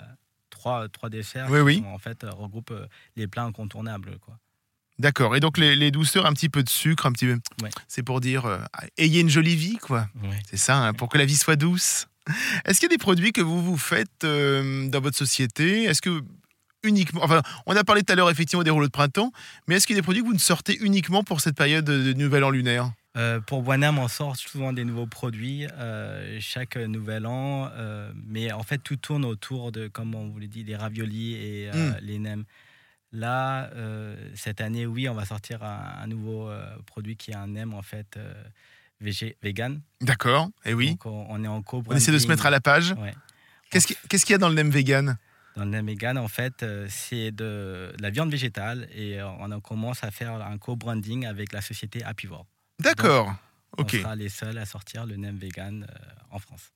trois, 0.50 0.88
trois 0.88 1.08
desserts 1.08 1.46
Oui, 1.50 1.58
qui 1.60 1.64
oui. 1.64 1.78
sont, 1.78 1.86
en 1.86 1.98
fait 1.98 2.22
euh, 2.24 2.30
regroupent 2.30 2.74
les 3.16 3.26
plats 3.26 3.44
incontournables. 3.44 4.18
Quoi. 4.18 4.38
D'accord. 4.98 5.34
Et 5.36 5.40
donc, 5.40 5.56
les, 5.58 5.74
les 5.74 5.90
douceurs, 5.90 6.26
un 6.26 6.32
petit 6.34 6.48
peu 6.50 6.62
de 6.62 6.68
sucre, 6.68 7.06
un 7.06 7.12
petit 7.12 7.26
peu. 7.26 7.38
Ouais. 7.62 7.70
C'est 7.88 8.02
pour 8.02 8.20
dire, 8.20 8.44
euh, 8.44 8.58
ayez 8.98 9.20
une 9.20 9.30
jolie 9.30 9.56
vie, 9.56 9.78
quoi. 9.78 10.08
Ouais. 10.22 10.38
C'est 10.50 10.56
ça, 10.58 10.76
hein, 10.78 10.92
pour 10.92 11.08
que 11.08 11.16
la 11.18 11.24
vie 11.24 11.36
soit 11.36 11.56
douce. 11.56 12.06
Est-ce 12.64 12.80
qu'il 12.80 12.88
y 12.88 12.92
a 12.92 12.96
des 12.96 12.98
produits 12.98 13.32
que 13.32 13.40
vous 13.40 13.62
vous 13.62 13.76
faites 13.78 14.24
euh, 14.24 14.88
dans 14.88 15.00
votre 15.00 15.16
société? 15.16 15.84
Est-ce 15.84 16.00
que 16.02 16.22
uniquement, 16.82 17.22
enfin, 17.24 17.42
on 17.66 17.74
a 17.76 17.84
parlé 17.84 18.02
tout 18.02 18.12
à 18.12 18.16
l'heure 18.16 18.30
effectivement 18.30 18.62
des 18.62 18.70
rouleaux 18.70 18.86
de 18.86 18.92
printemps, 18.92 19.32
mais 19.66 19.76
est-ce 19.76 19.86
qu'il 19.86 19.96
y 19.96 19.98
a 19.98 20.00
des 20.00 20.04
produits 20.04 20.22
que 20.22 20.26
vous 20.26 20.34
ne 20.34 20.38
sortez 20.38 20.76
uniquement 20.82 21.22
pour 21.24 21.40
cette 21.40 21.56
période 21.56 21.84
de 21.84 22.12
Nouvel 22.12 22.44
An 22.44 22.50
lunaire? 22.50 22.92
Euh, 23.16 23.40
pour 23.40 23.66
Wanam, 23.66 23.98
on 23.98 24.08
sort 24.08 24.36
souvent 24.36 24.72
des 24.72 24.84
nouveaux 24.84 25.06
produits 25.06 25.66
euh, 25.78 26.36
chaque 26.40 26.76
nouvel 26.76 27.26
an, 27.26 27.70
euh, 27.72 28.10
mais 28.26 28.52
en 28.52 28.64
fait 28.64 28.78
tout 28.78 28.96
tourne 28.96 29.24
autour 29.24 29.70
de, 29.70 29.86
comme 29.86 30.14
on 30.16 30.28
vous 30.28 30.40
l'a 30.40 30.46
dit, 30.48 30.64
les 30.64 30.74
raviolis 30.76 31.34
et 31.34 31.70
euh, 31.72 31.90
Mm. 31.92 31.96
les 32.02 32.18
nems. 32.18 32.44
Là, 33.12 33.70
cette 34.34 34.60
année, 34.60 34.86
oui, 34.86 35.08
on 35.08 35.14
va 35.14 35.24
sortir 35.24 35.62
un, 35.62 36.02
un 36.02 36.06
nouveau 36.08 36.50
produit 36.84 37.16
qui 37.16 37.30
est 37.30 37.36
un 37.36 37.46
nem 37.46 37.72
en 37.72 37.82
fait 37.82 38.18
végé, 39.04 39.36
vegan. 39.42 39.80
D'accord, 40.00 40.48
et 40.64 40.74
oui. 40.74 40.90
Donc 40.90 41.06
on, 41.06 41.26
on 41.28 41.44
est 41.44 41.48
en 41.48 41.62
co 41.62 41.82
on 41.86 41.94
essaie 41.94 42.10
de 42.12 42.18
se 42.18 42.26
mettre 42.26 42.46
à 42.46 42.50
la 42.50 42.60
page. 42.60 42.92
Ouais. 42.98 43.14
Qu'est-ce 43.70 43.86
qu'il 44.24 44.32
y 44.32 44.34
a 44.34 44.38
dans 44.38 44.48
le 44.48 44.54
nem 44.54 44.70
vegan? 44.70 45.16
Dans 45.56 45.64
le 45.64 45.70
nem 45.70 45.86
vegan, 45.86 46.18
en 46.18 46.26
fait, 46.28 46.62
euh, 46.62 46.86
c'est 46.90 47.30
de, 47.30 47.92
de 47.96 48.02
la 48.02 48.10
viande 48.10 48.30
végétale 48.30 48.88
et 48.94 49.20
euh, 49.20 49.28
on 49.38 49.52
en 49.52 49.60
commence 49.60 50.02
à 50.02 50.10
faire 50.10 50.32
un 50.34 50.58
co-branding 50.58 51.26
avec 51.26 51.52
la 51.52 51.60
société 51.60 52.02
Apivore. 52.02 52.46
D'accord. 52.80 53.32
Ok. 53.78 53.90
On 53.94 53.98
sera 53.98 54.16
les 54.16 54.28
seuls 54.28 54.58
à 54.58 54.66
sortir 54.66 55.06
le 55.06 55.16
nem 55.16 55.36
vegan 55.36 55.86
euh, 55.88 55.94
en 56.30 56.38
France. 56.40 56.72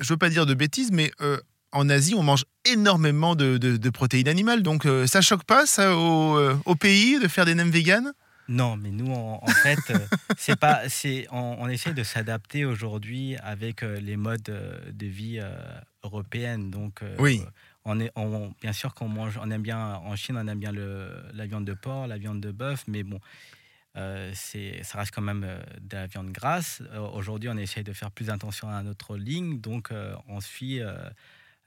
Je 0.00 0.08
veux 0.08 0.16
pas 0.16 0.28
dire 0.28 0.46
de 0.46 0.54
bêtises, 0.54 0.92
mais 0.92 1.10
euh, 1.20 1.38
en 1.72 1.88
Asie, 1.88 2.14
on 2.14 2.22
mange 2.22 2.44
énormément 2.64 3.34
de, 3.34 3.58
de- 3.58 3.76
de 3.76 3.90
protéines 3.90 4.28
animales. 4.28 4.62
Donc, 4.62 4.86
euh, 4.86 5.06
ça 5.06 5.20
choque 5.20 5.44
pas, 5.44 5.66
ça, 5.66 5.96
au, 5.96 6.36
euh, 6.38 6.56
au 6.66 6.76
pays, 6.76 7.18
de 7.18 7.26
faire 7.28 7.44
des 7.46 7.54
nems 7.54 7.70
véganes 7.70 8.12
Non, 8.52 8.76
mais 8.76 8.90
nous, 8.90 9.10
en, 9.12 9.40
en 9.42 9.46
fait, 9.64 9.78
euh, 9.90 9.98
c'est 10.36 10.56
pas, 10.58 10.88
c'est, 10.88 11.26
on, 11.30 11.56
on 11.58 11.68
essaie 11.68 11.94
de 11.94 12.02
s'adapter 12.02 12.64
aujourd'hui 12.64 13.36
avec 13.38 13.82
euh, 13.82 13.98
les 14.00 14.16
modes 14.16 14.48
euh, 14.50 14.78
de 14.92 15.06
vie 15.06 15.40
européennes. 16.04 16.70
Donc, 16.70 17.00
Oui. 17.18 17.42
on 17.84 17.98
est, 18.00 18.10
on- 18.16 18.52
bien 18.60 18.72
sûr 18.72 18.94
qu'on 18.94 19.08
mange, 19.08 19.38
on 19.42 19.50
aime 19.50 19.62
bien 19.62 19.78
en 19.94 20.14
Chine, 20.16 20.36
on 20.36 20.46
aime 20.46 20.58
bien 20.58 20.72
le, 20.72 21.10
la 21.32 21.46
viande 21.46 21.64
de 21.64 21.74
porc, 21.74 22.06
la 22.06 22.18
viande 22.18 22.40
de 22.40 22.50
bœuf, 22.50 22.84
mais 22.88 23.02
bon, 23.02 23.20
euh, 23.96 24.30
c'est, 24.34 24.82
ça 24.82 24.98
reste 24.98 25.14
quand 25.14 25.22
même 25.22 25.44
euh, 25.44 25.58
de 25.80 25.96
la 25.96 26.06
viande 26.06 26.30
grasse. 26.32 26.82
Euh, 26.92 26.98
aujourd'hui, 27.00 27.48
on 27.48 27.56
essaie 27.56 27.82
de 27.82 27.92
faire 27.92 28.10
plus 28.10 28.30
attention 28.30 28.68
à 28.68 28.82
notre 28.82 29.16
ligne, 29.16 29.60
donc 29.60 29.90
on 30.28 30.40
suit 30.40 30.80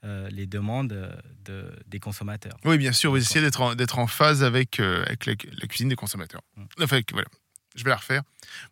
euh, 0.06 0.28
les 0.30 0.46
demandes 0.46 0.92
euh, 0.92 1.10
de, 1.44 1.72
des 1.88 1.98
consommateurs. 1.98 2.56
Oui, 2.64 2.78
bien 2.78 2.92
sûr, 2.92 3.10
vous 3.10 3.16
essayez 3.16 3.44
d'être 3.44 3.60
en, 3.60 3.74
d'être 3.74 3.98
en 3.98 4.06
phase 4.06 4.44
avec, 4.44 4.78
euh, 4.78 5.04
avec 5.04 5.26
la, 5.26 5.34
la 5.60 5.66
cuisine 5.66 5.88
des 5.88 5.96
consommateurs. 5.96 6.42
Mm. 6.56 6.64
Enfin, 6.82 7.00
voilà. 7.12 7.26
Je 7.74 7.84
vais 7.84 7.90
la 7.90 7.96
refaire. 7.96 8.22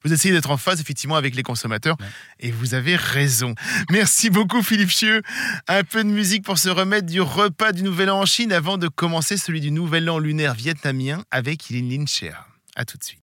Vous 0.02 0.12
essayez 0.12 0.32
d'être 0.32 0.50
en 0.50 0.56
phase, 0.56 0.80
effectivement, 0.80 1.16
avec 1.16 1.34
les 1.34 1.42
consommateurs. 1.42 1.96
Ouais. 2.00 2.06
Et 2.40 2.50
vous 2.50 2.74
avez 2.74 2.96
raison. 2.96 3.54
Merci 3.90 4.30
beaucoup, 4.30 4.62
Philippe 4.62 4.90
Chieux. 4.90 5.22
Un 5.68 5.84
peu 5.84 6.02
de 6.02 6.08
musique 6.08 6.44
pour 6.44 6.56
se 6.56 6.70
remettre 6.70 7.06
du 7.06 7.20
repas 7.20 7.72
du 7.72 7.82
Nouvel 7.82 8.10
An 8.10 8.20
en 8.20 8.26
Chine 8.26 8.52
avant 8.52 8.78
de 8.78 8.88
commencer 8.88 9.36
celui 9.36 9.60
du 9.60 9.70
Nouvel 9.70 10.08
An 10.08 10.18
lunaire 10.18 10.54
vietnamien 10.54 11.22
avec 11.30 11.68
Yin 11.68 11.90
Lin 11.90 12.06
Chea. 12.06 12.46
À 12.76 12.84
tout 12.84 12.96
de 12.96 13.04
suite. 13.04 13.23